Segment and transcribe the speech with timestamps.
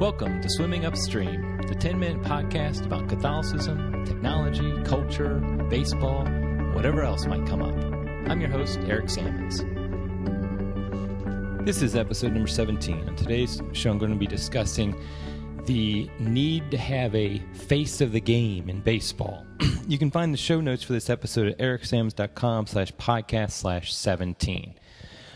[0.00, 5.34] Welcome to Swimming Upstream, the 10 minute podcast about Catholicism, technology, culture,
[5.68, 6.24] baseball,
[6.72, 7.74] whatever else might come up.
[8.30, 9.58] I'm your host, Eric Sammons.
[11.66, 13.10] This is episode number 17.
[13.10, 14.98] On today's show, I'm going to be discussing
[15.66, 19.44] the need to have a face of the game in baseball.
[19.86, 24.76] you can find the show notes for this episode at ericsammons.com slash podcast slash 17.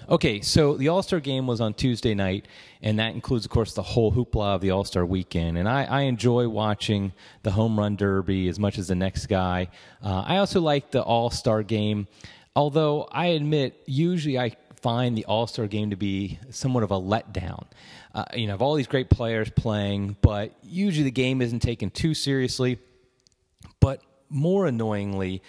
[0.08, 2.46] Okay, so the All Star game was on Tuesday night,
[2.82, 5.56] and that includes, of course, the whole hoopla of the All Star weekend.
[5.56, 9.68] And I, I, enjoy watching the home run derby as much as the next guy.
[10.02, 12.06] Uh, I also like the All Star game,
[12.54, 17.00] although I admit, usually I find the All Star game to be somewhat of a
[17.00, 17.66] letdown.
[18.14, 21.88] Uh, you know, have all these great players playing, but usually the game isn't taken
[21.88, 22.78] too seriously.
[23.80, 25.42] But more annoyingly,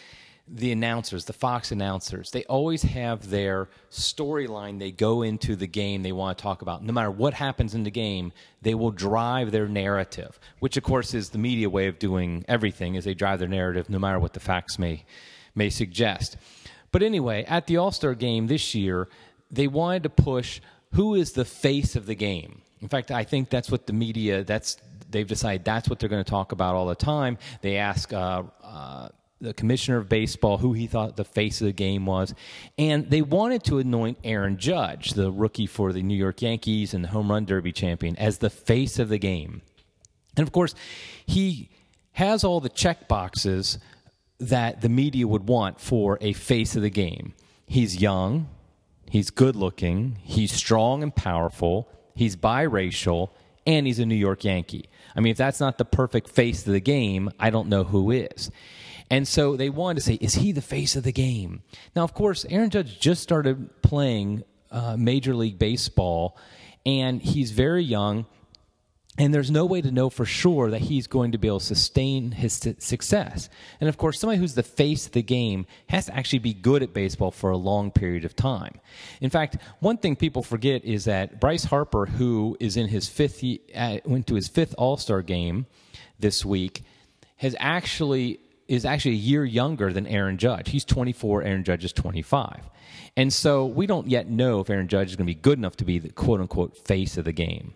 [0.47, 6.03] the announcers, the Fox announcers, they always have their storyline they go into the game
[6.03, 6.83] they want to talk about.
[6.83, 8.31] No matter what happens in the game,
[8.61, 12.95] they will drive their narrative, which of course is the media way of doing everything
[12.95, 15.03] is they drive their narrative no matter what the facts may
[15.55, 16.37] may suggest.
[16.91, 19.07] But anyway, at the All-Star game this year,
[19.49, 20.61] they wanted to push
[20.93, 22.61] who is the face of the game.
[22.81, 24.77] In fact, I think that's what the media that's
[25.09, 27.37] they've decided that's what they're going to talk about all the time.
[27.61, 29.09] They ask uh, uh,
[29.41, 32.33] the commissioner of baseball who he thought the face of the game was.
[32.77, 37.03] And they wanted to anoint Aaron Judge, the rookie for the New York Yankees and
[37.03, 39.61] the home run derby champion, as the face of the game.
[40.37, 40.75] And of course,
[41.25, 41.69] he
[42.13, 43.77] has all the check boxes
[44.39, 47.33] that the media would want for a face of the game.
[47.65, 48.49] He's young,
[49.09, 53.29] he's good looking, he's strong and powerful, he's biracial,
[53.65, 54.89] and he's a New York Yankee.
[55.15, 58.11] I mean, if that's not the perfect face of the game, I don't know who
[58.11, 58.51] is.
[59.09, 61.61] And so they wanted to say, is he the face of the game?
[61.95, 66.37] Now, of course, Aaron Judge just started playing uh, Major League Baseball,
[66.85, 68.25] and he's very young.
[69.17, 71.65] And there's no way to know for sure that he's going to be able to
[71.65, 73.47] sustain his success.
[73.79, 76.83] And of course, somebody who's the face of the game has to actually be good
[76.83, 78.81] at baseball for a long period of time.
[79.21, 83.41] In fact, one thing people forget is that Bryce Harper, who is in his fifth,
[83.73, 85.65] uh, went to his fifth All Star game
[86.19, 86.83] this week,
[87.37, 90.69] has actually is actually a year younger than Aaron Judge.
[90.69, 92.69] He's 24, Aaron Judge is 25.
[93.17, 95.77] And so we don't yet know if Aaron Judge is going to be good enough
[95.77, 97.73] to be the quote unquote face of the game.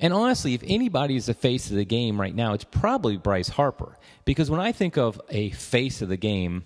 [0.00, 3.48] And honestly, if anybody is the face of the game right now, it's probably Bryce
[3.48, 3.96] Harper.
[4.24, 6.64] Because when I think of a face of the game,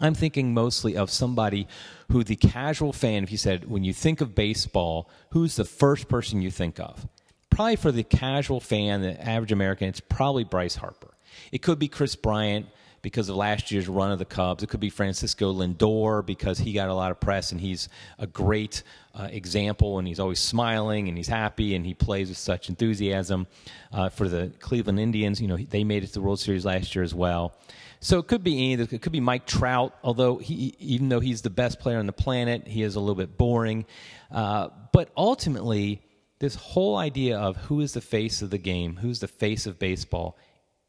[0.00, 1.66] I'm thinking mostly of somebody
[2.10, 6.08] who the casual fan, if you said, when you think of baseball, who's the first
[6.08, 7.06] person you think of?
[7.50, 11.13] Probably for the casual fan, the average American, it's probably Bryce Harper.
[11.52, 12.66] It could be Kris Bryant
[13.04, 14.62] because of last year's run of the Cubs.
[14.62, 18.26] It could be Francisco Lindor because he got a lot of press and he's a
[18.26, 18.82] great
[19.14, 23.46] uh, example and he's always smiling and he's happy and he plays with such enthusiasm.
[23.92, 26.94] Uh, for the Cleveland Indians, you know, they made it to the World Series last
[26.94, 27.54] year as well.
[28.00, 28.82] So it could be any.
[28.82, 32.12] It could be Mike Trout, although he, even though he's the best player on the
[32.12, 33.84] planet, he is a little bit boring.
[34.30, 36.02] Uh, but ultimately,
[36.38, 39.78] this whole idea of who is the face of the game, who's the face of
[39.78, 40.36] baseball,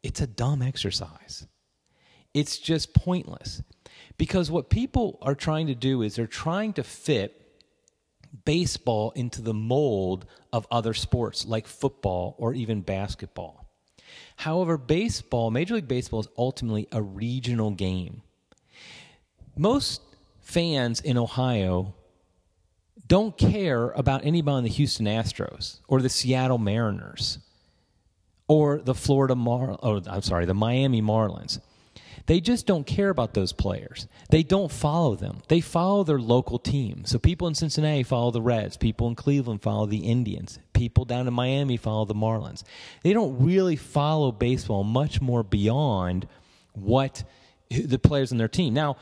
[0.02, 1.46] it's a dumb exercise.
[2.34, 3.62] It's just pointless.
[4.18, 7.42] Because what people are trying to do is they're trying to fit
[8.44, 13.66] baseball into the mold of other sports like football or even basketball.
[14.36, 18.22] However, baseball, Major League Baseball, is ultimately a regional game.
[19.56, 20.02] Most
[20.40, 21.94] fans in Ohio
[23.08, 27.38] don't care about anybody on the Houston Astros or the Seattle Mariners
[28.48, 31.60] or the Florida Mar oh, I'm sorry, the Miami Marlins.
[32.26, 34.08] They just don't care about those players.
[34.30, 35.42] They don't follow them.
[35.46, 37.04] They follow their local team.
[37.04, 38.76] So people in Cincinnati follow the Reds.
[38.76, 40.58] People in Cleveland follow the Indians.
[40.72, 42.64] People down in Miami follow the Marlins.
[43.02, 46.26] They don't really follow baseball much more beyond
[46.72, 47.22] what
[47.70, 48.74] the players in their team.
[48.74, 48.96] Now,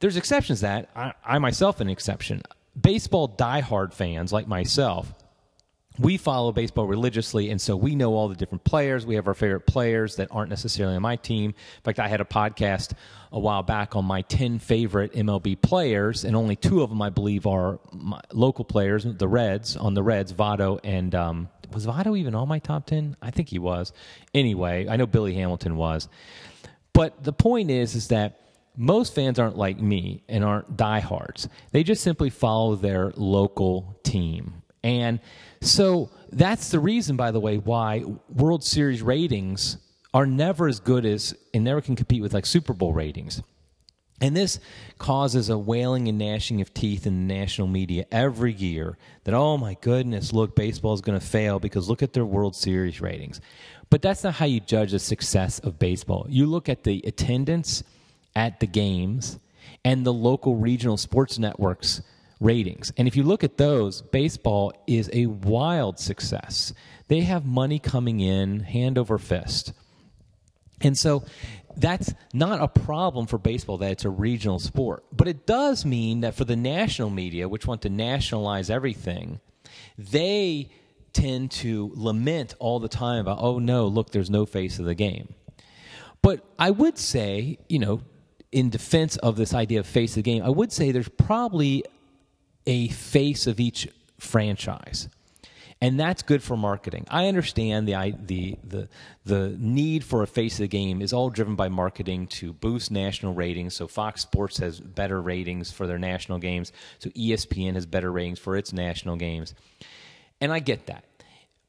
[0.00, 0.90] there's exceptions to that.
[0.94, 2.42] I, I myself an exception.
[2.78, 5.14] Baseball diehard fans like myself
[5.98, 9.04] we follow baseball religiously, and so we know all the different players.
[9.04, 11.50] We have our favorite players that aren't necessarily on my team.
[11.50, 12.92] In fact, I had a podcast
[13.32, 17.10] a while back on my 10 favorite MLB players, and only two of them, I
[17.10, 17.80] believe, are
[18.32, 21.14] local players the Reds, on the Reds, Votto and.
[21.14, 23.16] Um, was Votto even on my top 10?
[23.20, 23.92] I think he was.
[24.32, 26.08] Anyway, I know Billy Hamilton was.
[26.94, 28.40] But the point is, is that
[28.74, 31.48] most fans aren't like me and aren't diehards.
[31.72, 34.62] They just simply follow their local team.
[34.82, 35.20] And
[35.60, 39.78] so that's the reason, by the way, why World Series ratings
[40.14, 43.42] are never as good as and never can compete with like Super Bowl ratings.
[44.20, 44.58] And this
[44.98, 49.56] causes a wailing and gnashing of teeth in the national media every year that, oh
[49.56, 53.40] my goodness, look, baseball is going to fail because look at their World Series ratings.
[53.90, 56.26] But that's not how you judge the success of baseball.
[56.28, 57.84] You look at the attendance
[58.34, 59.38] at the games
[59.84, 62.02] and the local regional sports networks
[62.40, 62.92] ratings.
[62.96, 66.72] And if you look at those, baseball is a wild success.
[67.08, 69.72] They have money coming in hand over fist.
[70.80, 71.24] And so
[71.76, 75.04] that's not a problem for baseball that it's a regional sport.
[75.12, 79.40] But it does mean that for the national media, which want to nationalize everything,
[79.96, 80.70] they
[81.12, 84.94] tend to lament all the time about, oh no, look, there's no face of the
[84.94, 85.34] game.
[86.22, 88.02] But I would say, you know,
[88.52, 91.84] in defense of this idea of face of the game, I would say there's probably
[92.68, 93.88] a face of each
[94.18, 95.08] franchise
[95.80, 97.06] and that's good for marketing.
[97.08, 98.88] I understand the the the
[99.24, 102.90] the need for a face of the game is all driven by marketing to boost
[102.90, 103.74] national ratings.
[103.74, 106.72] So Fox Sports has better ratings for their national games.
[106.98, 109.54] So ESPN has better ratings for its national games,
[110.40, 111.04] and I get that.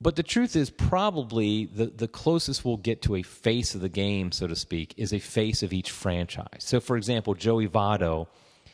[0.01, 3.90] But the truth is, probably the, the closest we'll get to a face of the
[3.90, 6.60] game, so to speak, is a face of each franchise.
[6.60, 8.28] So, for example, Joey Votto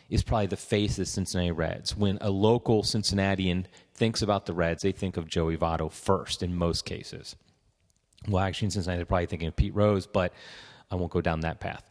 [0.10, 1.96] is probably the face of the Cincinnati Reds.
[1.96, 6.56] When a local Cincinnatian thinks about the Reds, they think of Joey Votto first in
[6.56, 7.36] most cases.
[8.28, 10.34] Well, actually, in Cincinnati, they're probably thinking of Pete Rose, but
[10.92, 11.84] I won't go down that path.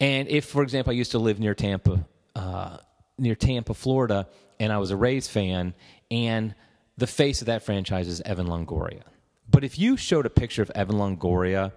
[0.00, 2.04] And if, for example, I used to live near Tampa,
[2.34, 2.78] uh,
[3.18, 4.28] near Tampa, Florida,
[4.58, 5.74] and I was a Rays fan,
[6.10, 6.54] and
[6.96, 9.02] the face of that franchise is Evan Longoria.
[9.50, 11.72] But if you showed a picture of Evan Longoria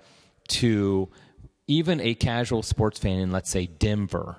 [0.50, 1.10] to
[1.68, 4.38] even a casual sports fan in, let's say, Denver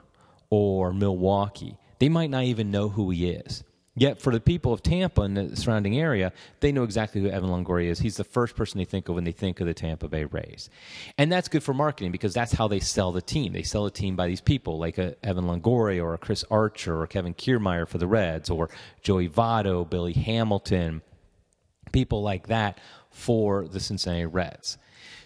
[0.51, 3.65] or Milwaukee, they might not even know who he is.
[3.99, 7.51] Yet for the people of Tampa and the surrounding area, they know exactly who Evan
[7.51, 7.99] Longoria is.
[7.99, 10.71] He's the first person they think of when they think of the Tampa Bay Rays.
[11.17, 13.53] And that's good for marketing because that's how they sell the team.
[13.53, 17.09] They sell the team by these people like a Evan Longoria or Chris Archer or
[17.09, 18.71] Kevin Kiermaier for the Reds or
[19.03, 21.03] Joey Votto, Billy Hamilton,
[21.91, 22.79] people like that
[23.11, 24.79] for the Cincinnati Reds.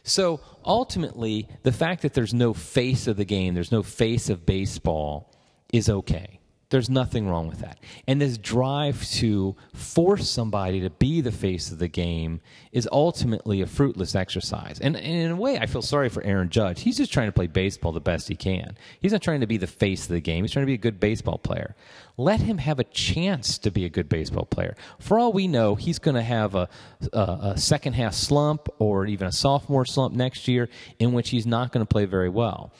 [0.02, 4.44] So ultimately, the fact that there's no face of the game, there's no face of
[4.44, 5.32] baseball,
[5.72, 6.40] is okay.
[6.72, 7.78] There's nothing wrong with that.
[8.08, 12.40] And this drive to force somebody to be the face of the game
[12.72, 14.80] is ultimately a fruitless exercise.
[14.80, 16.80] And, and, in a way, I feel sorry for Aaron Judge.
[16.80, 18.74] He's just trying to play baseball the best he can.
[18.98, 20.78] He's not trying to be the face of the game, he's trying to be a
[20.78, 21.76] good baseball player.
[22.16, 24.74] Let him have a chance to be a good baseball player.
[24.98, 26.70] For all we know, he's going to have a,
[27.12, 31.46] a, a second half slump or even a sophomore slump next year in which he's
[31.46, 32.72] not going to play very well.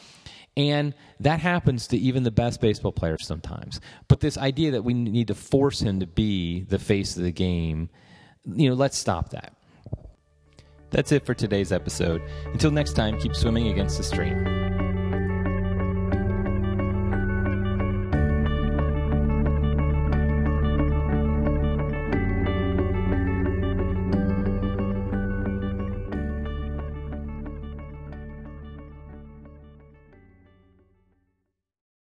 [0.56, 3.80] And that happens to even the best baseball players sometimes.
[4.08, 7.32] But this idea that we need to force him to be the face of the
[7.32, 7.88] game,
[8.44, 9.54] you know, let's stop that.
[10.90, 12.20] That's it for today's episode.
[12.52, 14.81] Until next time, keep swimming against the stream.